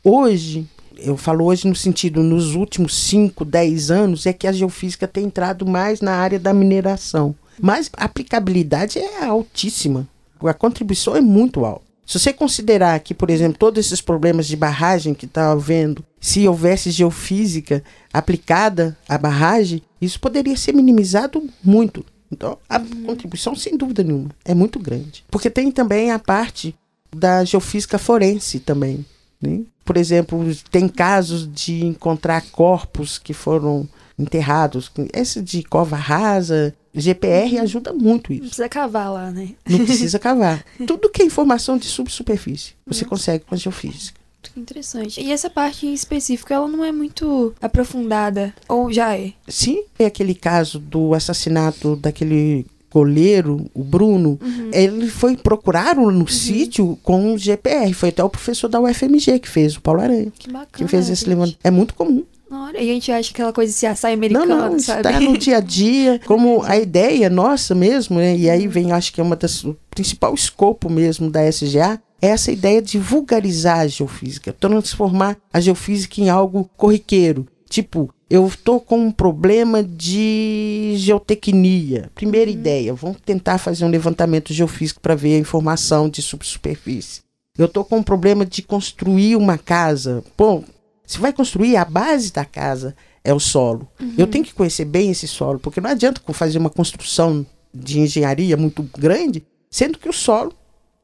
Hoje, 0.03 0.67
eu 0.97 1.17
falo 1.17 1.45
hoje 1.45 1.67
no 1.67 1.75
sentido, 1.75 2.21
nos 2.21 2.53
últimos 2.53 2.95
5, 2.95 3.43
10 3.43 3.91
anos, 3.91 4.25
é 4.25 4.33
que 4.33 4.47
a 4.47 4.51
geofísica 4.51 5.07
tem 5.07 5.25
entrado 5.25 5.65
mais 5.65 5.99
na 5.99 6.13
área 6.13 6.39
da 6.39 6.53
mineração. 6.53 7.35
Mas 7.59 7.89
a 7.97 8.05
aplicabilidade 8.05 8.99
é 8.99 9.23
altíssima. 9.23 10.07
A 10.47 10.53
contribuição 10.53 11.15
é 11.15 11.21
muito 11.21 11.65
alta. 11.65 11.91
Se 12.05 12.19
você 12.19 12.33
considerar 12.33 12.99
que, 12.99 13.13
por 13.13 13.29
exemplo, 13.29 13.57
todos 13.57 13.85
esses 13.85 14.01
problemas 14.01 14.45
de 14.45 14.57
barragem 14.57 15.13
que 15.13 15.25
está 15.25 15.51
havendo, 15.51 16.03
se 16.19 16.47
houvesse 16.47 16.91
geofísica 16.91 17.83
aplicada 18.11 18.97
à 19.07 19.17
barragem, 19.17 19.81
isso 20.01 20.19
poderia 20.19 20.57
ser 20.57 20.73
minimizado 20.73 21.47
muito. 21.63 22.05
Então, 22.29 22.57
a 22.67 22.79
contribuição, 22.79 23.55
sem 23.55 23.77
dúvida 23.77 24.03
nenhuma, 24.03 24.29
é 24.43 24.53
muito 24.53 24.79
grande. 24.79 25.23
Porque 25.29 25.49
tem 25.49 25.71
também 25.71 26.11
a 26.11 26.19
parte 26.19 26.75
da 27.15 27.43
geofísica 27.43 27.97
forense 27.97 28.59
também. 28.59 29.05
Né? 29.41 29.61
Por 29.83 29.97
exemplo, 29.97 30.45
tem 30.69 30.87
casos 30.87 31.49
de 31.51 31.85
encontrar 31.85 32.43
corpos 32.51 33.17
que 33.17 33.33
foram 33.33 33.87
enterrados. 34.17 34.91
Esse 35.13 35.41
de 35.41 35.63
cova 35.63 35.95
rasa, 35.95 36.73
GPR 36.93 37.59
ajuda 37.59 37.93
muito 37.93 38.29
Não 38.31 38.35
isso. 38.37 38.45
precisa 38.47 38.69
cavar 38.69 39.11
lá, 39.11 39.31
né? 39.31 39.49
Não 39.67 39.79
precisa 39.85 40.17
cavar. 40.19 40.63
Tudo 40.85 41.09
que 41.09 41.21
é 41.21 41.25
informação 41.25 41.77
de 41.77 41.85
subsuperfície, 41.87 42.73
você 42.85 43.05
consegue 43.05 43.45
com 43.45 43.55
a 43.55 43.57
geofísica. 43.57 44.19
Muito 44.43 44.59
interessante. 44.71 45.21
E 45.21 45.31
essa 45.31 45.49
parte 45.49 45.85
em 45.85 45.93
específico, 45.93 46.51
ela 46.51 46.67
não 46.67 46.83
é 46.83 46.91
muito 46.91 47.53
aprofundada, 47.61 48.53
ou 48.67 48.91
já 48.91 49.15
é? 49.17 49.33
Sim, 49.47 49.83
é 49.99 50.05
aquele 50.05 50.33
caso 50.35 50.79
do 50.79 51.13
assassinato 51.13 51.95
daquele 51.95 52.65
goleiro, 52.91 53.69
o 53.73 53.83
Bruno, 53.85 54.37
ele 54.73 55.07
foi 55.07 55.37
procurar 55.37 55.95
no 55.95 56.27
sítio 56.27 56.99
com 57.03 57.33
o 57.33 57.37
GPR. 57.37 57.93
Foi 57.93 58.09
até 58.09 58.21
o 58.21 58.29
professor 58.29 58.67
da 58.67 58.81
UFMG 58.81 59.39
que 59.39 59.47
fez, 59.47 59.77
o 59.77 59.81
Paulo 59.81 60.01
Aranha, 60.01 60.31
Que 60.37 60.47
bacana. 60.51 60.67
que 60.73 60.87
fez 60.87 61.09
esse 61.09 61.25
levantamento. 61.29 61.59
É 61.63 61.71
muito 61.71 61.93
comum. 61.93 62.23
Olha, 62.51 62.77
e 62.79 62.89
a 62.89 62.93
gente 62.93 63.11
acha 63.11 63.31
aquela 63.31 63.53
coisa 63.53 63.71
de 63.71 63.77
se 63.77 63.85
assar 63.85 64.11
Não, 64.11 64.17
americano, 64.17 64.71
não, 64.71 64.79
sabe? 64.79 65.07
está 65.07 65.19
no 65.21 65.37
dia 65.37 65.57
a 65.57 65.61
dia, 65.61 66.19
como 66.27 66.61
a 66.63 66.77
ideia 66.77 67.29
nossa 67.29 67.73
mesmo, 67.73 68.17
né? 68.17 68.35
E 68.35 68.49
aí 68.49 68.67
vem, 68.67 68.91
acho 68.91 69.13
que 69.13 69.21
é 69.21 69.23
uma 69.23 69.37
das 69.37 69.63
o 69.63 69.77
principal 69.89 70.33
escopo 70.33 70.89
mesmo 70.89 71.31
da 71.31 71.47
SGA, 71.49 72.01
é 72.21 72.27
essa 72.27 72.51
ideia 72.51 72.81
de 72.81 72.99
vulgarizar 72.99 73.79
a 73.79 73.87
geofísica, 73.87 74.51
transformar 74.51 75.37
a 75.51 75.61
geofísica 75.61 76.19
em 76.19 76.29
algo 76.29 76.69
corriqueiro. 76.75 77.47
Tipo, 77.69 78.13
eu 78.29 78.45
estou 78.45 78.81
com 78.81 78.97
um 78.97 79.11
problema 79.11 79.81
de 79.81 80.93
geotecnia. 80.97 82.11
Primeira 82.13 82.51
uhum. 82.51 82.57
ideia, 82.57 82.93
vamos 82.93 83.17
tentar 83.25 83.57
fazer 83.57 83.85
um 83.85 83.89
levantamento 83.89 84.53
geofísico 84.53 84.99
para 84.99 85.15
ver 85.15 85.35
a 85.35 85.39
informação 85.39 86.09
de 86.09 86.21
subsuperfície. 86.21 87.21
Eu 87.57 87.65
estou 87.65 87.85
com 87.85 87.97
um 87.97 88.03
problema 88.03 88.45
de 88.45 88.61
construir 88.61 89.35
uma 89.35 89.57
casa. 89.57 90.23
Bom, 90.37 90.63
se 91.11 91.19
vai 91.19 91.33
construir 91.33 91.75
a 91.75 91.85
base 91.85 92.31
da 92.31 92.45
casa 92.45 92.95
é 93.23 93.33
o 93.33 93.39
solo. 93.39 93.87
Uhum. 93.99 94.15
Eu 94.17 94.27
tenho 94.27 94.45
que 94.45 94.53
conhecer 94.53 94.85
bem 94.85 95.11
esse 95.11 95.27
solo, 95.27 95.59
porque 95.59 95.81
não 95.81 95.89
adianta 95.89 96.21
fazer 96.33 96.57
uma 96.57 96.69
construção 96.69 97.45
de 97.73 97.99
engenharia 97.99 98.55
muito 98.57 98.83
grande, 98.97 99.45
sendo 99.69 99.99
que 99.99 100.09
o 100.09 100.13
solo 100.13 100.53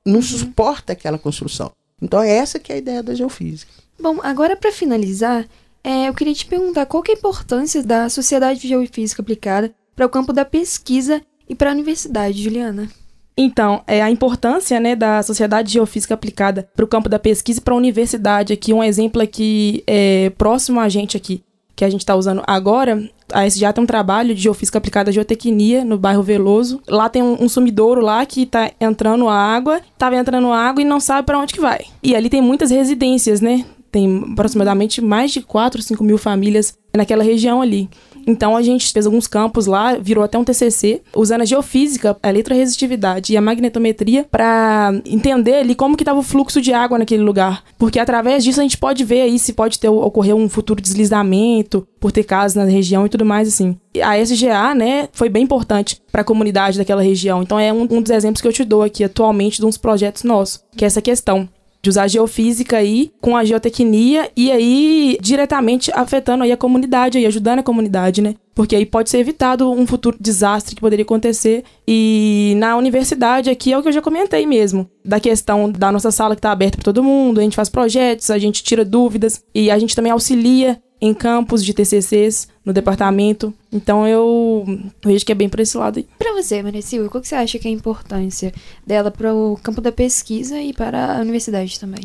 não 0.05 0.15
uhum. 0.15 0.21
suporta 0.21 0.93
aquela 0.93 1.17
construção. 1.17 1.71
Então 2.01 2.21
é 2.21 2.31
essa 2.31 2.59
que 2.59 2.71
é 2.71 2.75
a 2.75 2.77
ideia 2.77 3.03
da 3.03 3.13
geofísica. 3.13 3.71
Bom, 3.99 4.19
agora 4.21 4.55
para 4.55 4.71
finalizar, 4.71 5.45
é, 5.83 6.07
eu 6.07 6.13
queria 6.13 6.33
te 6.33 6.45
perguntar 6.45 6.85
qual 6.85 7.03
é 7.07 7.11
a 7.11 7.15
importância 7.15 7.83
da 7.83 8.09
Sociedade 8.09 8.59
de 8.59 8.67
Geofísica 8.67 9.21
Aplicada 9.21 9.73
para 9.95 10.05
o 10.05 10.09
campo 10.09 10.31
da 10.31 10.45
pesquisa 10.45 11.21
e 11.49 11.55
para 11.55 11.71
a 11.71 11.73
universidade, 11.73 12.43
Juliana. 12.43 12.89
Então, 13.37 13.83
é 13.85 14.01
a 14.01 14.09
importância 14.09 14.79
né, 14.79 14.95
da 14.95 15.21
Sociedade 15.21 15.67
de 15.67 15.75
Geofísica 15.75 16.15
Aplicada 16.15 16.67
para 16.75 16.83
o 16.83 16.87
campo 16.87 17.07
da 17.07 17.19
pesquisa 17.19 17.59
e 17.59 17.61
para 17.61 17.73
a 17.73 17.77
universidade. 17.77 18.51
Aqui, 18.51 18.73
um 18.73 18.83
exemplo 18.83 19.21
aqui 19.21 19.83
é, 19.85 20.31
próximo 20.31 20.79
a 20.79 20.89
gente 20.89 21.15
aqui, 21.15 21.43
que 21.75 21.85
a 21.85 21.89
gente 21.89 22.01
está 22.01 22.15
usando 22.15 22.41
agora, 22.47 23.07
a 23.31 23.45
SGA 23.45 23.71
tem 23.71 23.83
um 23.83 23.87
trabalho 23.87 24.33
de 24.33 24.41
geofísica 24.41 24.79
aplicada 24.79 25.11
à 25.11 25.13
geotecnia 25.13 25.85
no 25.85 25.99
bairro 25.99 26.23
Veloso. 26.23 26.81
Lá 26.87 27.07
tem 27.09 27.21
um, 27.21 27.43
um 27.43 27.47
sumidouro 27.47 28.01
lá 28.01 28.25
que 28.25 28.41
está 28.41 28.71
entrando 28.81 29.29
água, 29.29 29.81
estava 29.93 30.15
entrando 30.15 30.51
água 30.51 30.81
e 30.81 30.85
não 30.85 30.99
sabe 30.99 31.25
para 31.25 31.37
onde 31.37 31.53
que 31.53 31.61
vai. 31.61 31.85
E 32.01 32.15
ali 32.15 32.29
tem 32.29 32.41
muitas 32.41 32.71
residências, 32.71 33.39
né? 33.39 33.63
tem 33.91 34.23
aproximadamente 34.31 35.01
mais 35.01 35.31
de 35.31 35.41
4, 35.41 35.81
5 35.81 36.03
mil 36.03 36.17
famílias 36.17 36.77
naquela 36.95 37.23
região 37.23 37.61
ali. 37.61 37.89
Então 38.27 38.57
a 38.57 38.61
gente 38.61 38.91
fez 38.91 39.05
alguns 39.05 39.25
campos 39.25 39.65
lá, 39.65 39.95
virou 39.95 40.23
até 40.23 40.37
um 40.37 40.43
TCC, 40.43 41.01
usando 41.15 41.41
a 41.41 41.45
geofísica, 41.45 42.17
a 42.21 42.29
eletroresistitividade 42.29 43.31
e 43.31 43.37
a 43.37 43.41
magnetometria 43.41 44.25
para 44.29 44.91
entender 45.05 45.55
ali 45.55 45.73
como 45.73 45.95
que 45.95 46.03
estava 46.03 46.19
o 46.19 46.23
fluxo 46.23 46.61
de 46.61 46.73
água 46.73 46.99
naquele 46.99 47.23
lugar. 47.23 47.63
Porque 47.77 47.99
através 47.99 48.43
disso 48.43 48.59
a 48.59 48.63
gente 48.63 48.77
pode 48.77 49.05
ver 49.05 49.21
aí 49.21 49.39
se 49.39 49.53
pode 49.53 49.79
ter 49.79 49.87
ocorrer 49.87 50.35
um 50.35 50.49
futuro 50.49 50.81
deslizamento 50.81 51.87
por 51.99 52.11
ter 52.11 52.23
casas 52.23 52.55
na 52.55 52.69
região 52.69 53.05
e 53.05 53.09
tudo 53.09 53.25
mais 53.25 53.47
assim. 53.47 53.77
A 54.03 54.19
SGA, 54.19 54.75
né, 54.75 55.07
foi 55.13 55.29
bem 55.29 55.43
importante 55.43 56.01
para 56.11 56.21
a 56.21 56.25
comunidade 56.25 56.77
daquela 56.77 57.01
região. 57.01 57.41
Então 57.41 57.57
é 57.57 57.71
um, 57.71 57.87
um 57.89 58.01
dos 58.01 58.11
exemplos 58.11 58.41
que 58.41 58.47
eu 58.47 58.53
te 58.53 58.65
dou 58.65 58.83
aqui 58.83 59.03
atualmente 59.03 59.59
de 59.59 59.65
uns 59.65 59.77
projetos 59.77 60.23
nossos, 60.23 60.61
que 60.75 60.83
é 60.83 60.87
essa 60.87 61.01
questão 61.01 61.47
de 61.87 61.89
usar 61.89 62.03
a 62.03 62.07
geofísica 62.07 62.77
aí 62.77 63.13
com 63.21 63.37
a 63.37 63.45
geotecnia 63.45 64.29
e 64.35 64.51
aí 64.51 65.17
diretamente 65.21 65.89
afetando 65.93 66.43
aí 66.43 66.51
a 66.51 66.57
comunidade 66.57 67.17
aí, 67.17 67.25
ajudando 67.25 67.59
a 67.59 67.63
comunidade, 67.63 68.21
né? 68.21 68.35
Porque 68.53 68.75
aí 68.75 68.85
pode 68.85 69.09
ser 69.09 69.19
evitado 69.19 69.71
um 69.71 69.87
futuro 69.87 70.17
desastre 70.19 70.75
que 70.75 70.81
poderia 70.81 71.03
acontecer. 71.03 71.63
E 71.87 72.55
na 72.57 72.75
universidade 72.75 73.49
aqui 73.49 73.71
é 73.71 73.77
o 73.77 73.81
que 73.81 73.87
eu 73.87 73.93
já 73.93 74.01
comentei 74.01 74.45
mesmo, 74.45 74.89
da 75.05 75.19
questão 75.19 75.71
da 75.71 75.91
nossa 75.91 76.11
sala 76.11 76.35
que 76.35 76.39
está 76.39 76.51
aberta 76.51 76.77
para 76.77 76.83
todo 76.83 77.03
mundo, 77.03 77.39
a 77.39 77.43
gente 77.43 77.55
faz 77.55 77.69
projetos, 77.69 78.29
a 78.29 78.37
gente 78.37 78.63
tira 78.63 78.83
dúvidas 78.83 79.41
e 79.55 79.71
a 79.71 79.79
gente 79.79 79.95
também 79.95 80.11
auxilia 80.11 80.81
em 80.99 81.13
campos 81.13 81.63
de 81.63 81.73
TCCs 81.73 82.47
no 82.65 82.73
departamento. 82.73 83.53
Então 83.71 84.07
eu 84.07 84.65
vejo 85.03 85.25
que 85.25 85.31
é 85.31 85.35
bem 85.35 85.49
por 85.49 85.59
esse 85.59 85.77
lado 85.77 85.99
aí. 85.99 86.07
Para 86.17 86.33
você, 86.33 86.61
Maria 86.61 86.81
Silva, 86.81 87.09
qual 87.09 87.21
que 87.21 87.27
você 87.27 87.35
acha 87.35 87.59
que 87.59 87.67
é 87.67 87.71
a 87.71 87.73
importância 87.73 88.53
dela 88.85 89.11
para 89.11 89.33
o 89.33 89.57
campo 89.61 89.81
da 89.81 89.91
pesquisa 89.91 90.59
e 90.59 90.73
para 90.73 91.17
a 91.17 91.21
universidade 91.21 91.79
também? 91.79 92.01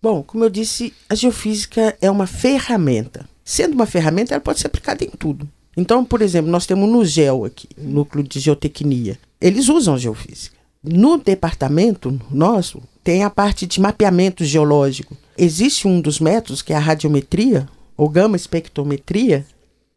Bom, 0.00 0.22
como 0.22 0.44
eu 0.44 0.50
disse, 0.50 0.92
a 1.08 1.14
geofísica 1.14 1.96
é 2.00 2.10
uma 2.10 2.26
ferramenta. 2.26 3.26
Sendo 3.42 3.74
uma 3.74 3.86
ferramenta, 3.86 4.34
ela 4.34 4.40
pode 4.40 4.60
ser 4.60 4.66
aplicada 4.66 5.04
em 5.04 5.08
tudo. 5.08 5.48
Então, 5.76 6.04
por 6.04 6.22
exemplo, 6.22 6.50
nós 6.50 6.66
temos 6.66 6.88
no 6.88 7.04
GEL 7.04 7.44
aqui, 7.44 7.68
Núcleo 7.76 8.22
de 8.22 8.38
Geotecnia. 8.38 9.18
Eles 9.40 9.68
usam 9.68 9.98
geofísica. 9.98 10.56
No 10.82 11.16
departamento 11.16 12.20
nosso, 12.30 12.82
tem 13.02 13.24
a 13.24 13.30
parte 13.30 13.66
de 13.66 13.80
mapeamento 13.80 14.44
geológico. 14.44 15.16
Existe 15.36 15.88
um 15.88 16.00
dos 16.00 16.20
métodos, 16.20 16.62
que 16.62 16.72
é 16.72 16.76
a 16.76 16.80
radiometria, 16.80 17.66
ou 17.96 18.08
gama 18.08 18.36
espectrometria, 18.36 19.46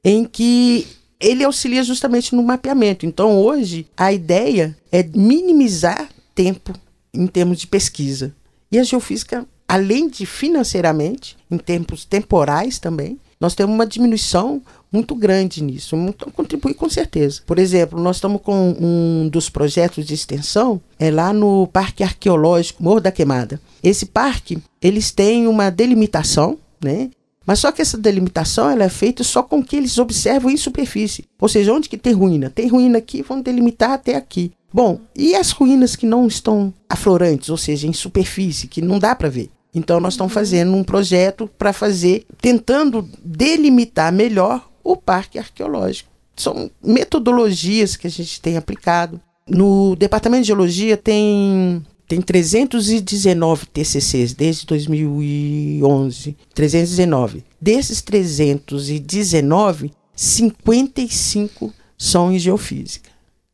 em 0.03 0.25
que 0.25 0.87
ele 1.19 1.43
auxilia 1.43 1.83
justamente 1.83 2.35
no 2.35 2.43
mapeamento. 2.43 3.05
Então, 3.05 3.37
hoje, 3.37 3.87
a 3.95 4.13
ideia 4.13 4.77
é 4.91 5.03
minimizar 5.03 6.09
tempo 6.35 6.73
em 7.13 7.27
termos 7.27 7.59
de 7.59 7.67
pesquisa. 7.67 8.33
E 8.71 8.77
a 8.77 8.83
geofísica, 8.83 9.47
além 9.67 10.07
de 10.07 10.25
financeiramente, 10.25 11.35
em 11.49 11.57
tempos 11.57 12.05
temporais 12.05 12.77
também, 12.77 13.19
nós 13.39 13.55
temos 13.55 13.73
uma 13.73 13.85
diminuição 13.85 14.61
muito 14.91 15.13
grande 15.15 15.61
nisso. 15.63 15.95
Então, 15.95 16.31
contribui 16.31 16.73
com 16.73 16.89
certeza. 16.89 17.41
Por 17.45 17.59
exemplo, 17.59 17.99
nós 17.99 18.17
estamos 18.17 18.41
com 18.41 18.75
um 18.79 19.29
dos 19.29 19.49
projetos 19.49 20.05
de 20.05 20.13
extensão, 20.13 20.81
é 20.97 21.11
lá 21.11 21.33
no 21.33 21.67
Parque 21.67 22.03
Arqueológico 22.03 22.83
Morro 22.83 23.01
da 23.01 23.11
Queimada. 23.11 23.59
Esse 23.83 24.05
parque, 24.05 24.57
eles 24.81 25.11
têm 25.11 25.47
uma 25.47 25.69
delimitação, 25.69 26.57
né? 26.83 27.09
Mas 27.47 27.59
só 27.59 27.71
que 27.71 27.81
essa 27.81 27.97
delimitação 27.97 28.69
ela 28.69 28.83
é 28.83 28.89
feita 28.89 29.23
só 29.23 29.41
com 29.41 29.59
o 29.59 29.63
que 29.63 29.77
eles 29.77 29.97
observam 29.97 30.51
em 30.51 30.57
superfície. 30.57 31.23
Ou 31.39 31.47
seja, 31.47 31.71
onde 31.73 31.87
que 31.87 31.97
tem 31.97 32.11
ruína? 32.11 32.49
Tem 32.49 32.67
ruína 32.67 32.97
aqui, 32.97 33.21
vamos 33.21 33.45
delimitar 33.45 33.91
até 33.91 34.15
aqui. 34.15 34.51
Bom, 34.73 34.99
e 35.15 35.33
as 35.33 35.51
ruínas 35.51 35.95
que 35.95 36.05
não 36.05 36.27
estão 36.27 36.73
aflorantes, 36.89 37.47
ou 37.49 37.55
seja, 37.55 37.87
em 37.87 37.93
superfície, 37.93 38.67
que 38.67 38.81
não 38.81 38.99
dá 38.99 39.15
para 39.15 39.29
ver? 39.29 39.49
Então 39.73 40.01
nós 40.01 40.15
estamos 40.15 40.33
fazendo 40.33 40.75
um 40.75 40.83
projeto 40.83 41.49
para 41.57 41.71
fazer, 41.71 42.25
tentando 42.41 43.09
delimitar 43.23 44.11
melhor 44.11 44.67
o 44.83 44.97
parque 44.97 45.39
arqueológico. 45.39 46.09
São 46.35 46.69
metodologias 46.83 47.95
que 47.95 48.07
a 48.07 48.09
gente 48.09 48.41
tem 48.41 48.57
aplicado. 48.57 49.21
No 49.47 49.95
departamento 49.95 50.41
de 50.41 50.47
geologia 50.47 50.97
tem 50.97 51.81
tem 52.07 52.21
319 52.21 53.65
TCCs 53.65 54.33
desde 54.33 54.65
2011. 54.65 56.37
319. 56.53 57.43
Desses 57.59 58.01
319, 58.01 59.91
55 60.15 61.73
são 61.97 62.31
em 62.31 62.39
geofísica, 62.39 63.09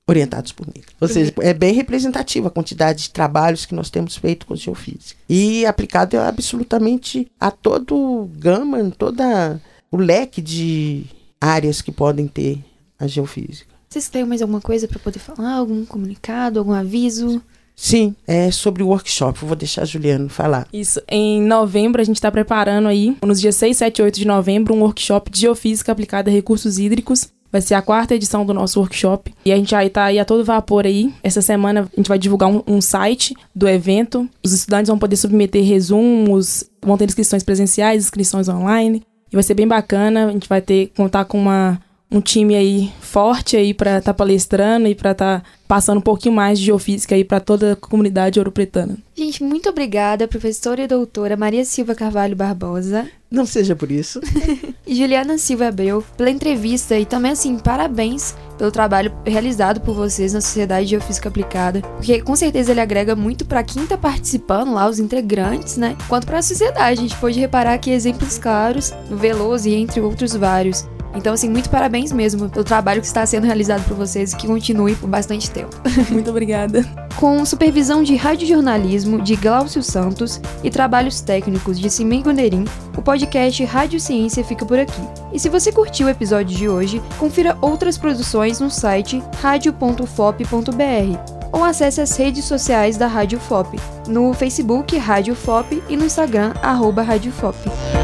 orientados 0.08 0.52
por 0.52 0.68
mim. 0.68 0.84
Ou 1.02 1.08
seja, 1.08 1.34
é 1.40 1.54
bem 1.54 1.74
representativa 1.74 2.48
a 2.50 2.52
quantidade 2.52 3.04
de 3.04 3.10
trabalhos 3.10 3.66
que 3.66 3.74
nós 3.74 3.90
temos 3.90 4.18
feito 4.18 4.46
com 4.46 4.56
geofísica. 4.56 5.20
E 5.28 5.66
aplicado 5.66 6.20
absolutamente 6.20 7.32
a 7.40 7.50
todo 7.50 8.30
gama, 8.38 8.92
toda 8.92 9.60
o 9.92 9.98
leque 9.98 10.42
de 10.42 11.06
áreas 11.42 11.82
que 11.82 11.92
podem 11.92 12.28
ter 12.28 12.64
a 13.00 13.08
geofísica. 13.08 13.74
Vocês 13.90 14.10
têm 14.10 14.26
mais 14.26 14.42
alguma 14.42 14.62
coisa 14.62 14.88
para 14.88 15.00
poder 15.00 15.20
falar? 15.20 15.54
Algum 15.54 15.86
comunicado, 15.86 16.60
algum 16.60 16.72
aviso? 16.72 17.42
Sim, 17.76 18.16
é 18.28 18.52
sobre 18.52 18.84
o 18.84 18.88
workshop. 18.88 19.44
vou 19.44 19.56
deixar 19.56 19.82
a 19.82 19.86
Juliano 19.86 20.30
falar. 20.30 20.68
Isso. 20.72 21.02
Em 21.10 21.42
novembro, 21.42 22.02
a 22.02 22.06
gente 22.06 22.18
está 22.18 22.32
preparando 22.32 22.88
aí, 22.88 23.18
nos 23.24 23.42
dias 23.42 23.56
6, 23.56 23.78
7 23.78 24.00
e 24.00 24.04
8 24.04 24.20
de 24.20 24.28
novembro, 24.28 24.74
um 24.74 24.82
workshop 24.82 25.32
de 25.32 25.42
geofísica 25.42 25.92
aplicada 25.92 26.30
a 26.30 26.34
recursos 26.34 26.78
hídricos. 26.78 27.30
Vai 27.52 27.62
ser 27.62 27.76
a 27.76 27.84
quarta 27.84 28.16
edição 28.16 28.44
do 28.44 28.54
nosso 28.54 28.80
workshop. 28.80 29.32
E 29.46 29.52
a 29.52 29.56
gente 29.56 29.76
estar 29.76 29.90
tá 29.90 30.06
aí 30.06 30.18
a 30.18 30.26
todo 30.26 30.44
vapor 30.44 30.88
aí. 30.88 31.14
Essa 31.22 31.40
semana 31.40 31.82
a 31.82 31.96
gente 31.96 32.08
vai 32.08 32.18
divulgar 32.18 32.50
um, 32.50 32.64
um, 32.66 32.82
site 32.82 33.36
do 33.54 33.68
evento. 33.68 34.28
Os 34.44 34.54
estudantes 34.54 34.88
vão 34.88 34.98
poder 34.98 35.16
submeter 35.18 35.64
resumos, 35.64 36.64
vão 36.82 36.98
ter 36.98 37.06
inscrições 37.06 37.44
presenciais, 37.44 38.06
inscrições 38.06 38.50
online. 38.50 39.04
E 39.32 39.36
vai 39.36 39.44
ser 39.44 39.54
bem 39.54 39.68
bacana. 39.68 40.26
A 40.26 40.32
gente 40.32 40.50
vai 40.50 40.62
ter 40.62 40.92
contar 40.96 41.26
com 41.26 41.40
uma 41.40 41.80
um 42.14 42.22
time 42.22 42.56
aí 42.56 42.94
forte 43.02 43.58
aí 43.58 43.74
para 43.74 43.98
estar 43.98 44.14
tá 44.14 44.18
palestrando 44.18 44.88
e 44.88 44.94
para 44.94 45.12
estar 45.12 45.42
tá 45.42 45.46
passando 45.68 45.98
um 45.98 46.02
pouquinho 46.02 46.36
mais 46.36 46.60
de 46.60 46.66
geofísica 46.66 47.16
aí 47.16 47.24
para 47.24 47.40
toda 47.40 47.74
a 47.74 47.76
comunidade 47.76 48.40
ouropretana. 48.40 48.96
Gente, 49.16 49.44
muito 49.44 49.70
obrigada, 49.70 50.28
professora 50.28 50.84
e 50.84 50.88
doutora 50.88 51.36
Maria 51.36 51.66
Silva 51.66 51.96
Carvalho 51.96 52.36
Barbosa. 52.36 53.08
Não 53.32 53.48
seja 53.48 53.76
por 53.76 53.92
isso. 53.92 54.22
e 54.86 54.96
Juliana 54.96 55.40
Silva 55.40 55.68
Abreu, 55.68 56.04
pela 56.16 56.30
entrevista 56.30 56.98
e 56.98 57.06
também, 57.06 57.32
assim, 57.32 57.58
parabéns 57.58 58.36
pelo 58.60 58.72
trabalho 58.72 59.12
realizado 59.26 59.82
por 59.82 59.96
vocês 59.96 60.34
na 60.34 60.42
Sociedade 60.42 60.86
de 60.86 60.92
Geofísica 60.92 61.30
Aplicada, 61.30 61.82
porque 61.82 62.22
com 62.22 62.36
certeza 62.36 62.72
ele 62.72 62.82
agrega 62.82 63.16
muito 63.16 63.44
para 63.46 63.64
quem 63.64 63.84
está 63.84 63.98
participando 63.98 64.74
lá, 64.74 64.88
os 64.88 65.00
integrantes, 65.00 65.78
né? 65.78 65.98
Quanto 66.08 66.28
para 66.28 66.38
a 66.38 66.44
sociedade. 66.44 66.80
A 66.80 66.96
gente 66.96 67.16
pode 67.18 67.40
reparar 67.40 67.74
aqui 67.74 67.90
exemplos 67.90 68.38
claros 68.38 68.94
no 69.10 69.18
Veloso 69.18 69.68
e 69.68 69.74
entre 69.74 70.00
outros 70.00 70.36
vários. 70.36 70.88
Então, 71.16 71.34
assim, 71.34 71.50
muito 71.50 71.70
parabéns 71.70 72.12
mesmo 72.12 72.50
pelo 72.50 72.66
trabalho 72.66 73.02
que 73.02 73.08
está 73.08 73.26
sendo 73.26 73.46
realizado 73.46 73.84
por 73.88 73.96
vocês 73.96 74.34
e 74.34 74.38
que 74.38 74.48
continue 74.48 74.96
por 74.96 75.08
bastante 75.08 75.50
tempo. 75.50 75.76
Muito 76.10 76.30
obrigada. 76.30 76.84
Com 77.16 77.46
supervisão 77.46 78.04
de 78.04 78.16
radiojornalismo 78.16 79.22
de 79.22 79.36
Glaucio 79.36 79.84
Santos 79.84 80.42
e 80.64 80.70
trabalhos 80.70 81.22
técnicos 81.22 81.80
de 81.80 81.90
Simei 81.90 82.22
Gonderim, 82.22 82.66
o 82.98 83.02
podcast 83.02 83.64
Rádio 83.64 84.00
Ciência 84.00 84.44
fica 84.44 84.66
por 84.66 84.80
aqui. 84.80 85.02
E 85.32 85.40
se 85.40 85.50
você 85.50 85.72
curtiu 85.72 86.08
o 86.08 86.10
episódio 86.10 86.58
de 86.58 86.68
hoje, 86.68 87.02
confira 87.18 87.58
outras 87.62 87.98
produções 87.98 88.60
no 88.60 88.70
site 88.70 89.24
radio.fop.br 89.42 91.44
ou 91.52 91.64
acesse 91.64 92.02
as 92.02 92.18
redes 92.18 92.46
sociais 92.46 92.98
da 92.98 93.06
Rádio 93.06 93.40
FOP, 93.40 93.80
no 94.08 94.34
Facebook 94.34 94.98
Rádio 94.98 95.36
FOP 95.36 95.84
e 95.88 95.96
no 95.96 96.06
Instagram 96.06 96.54
arroba 96.62 97.04
Rádio 97.04 97.32
FOP. 97.32 98.03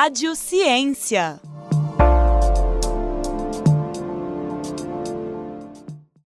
Rádio 0.00 0.36
Ciência. 0.36 1.40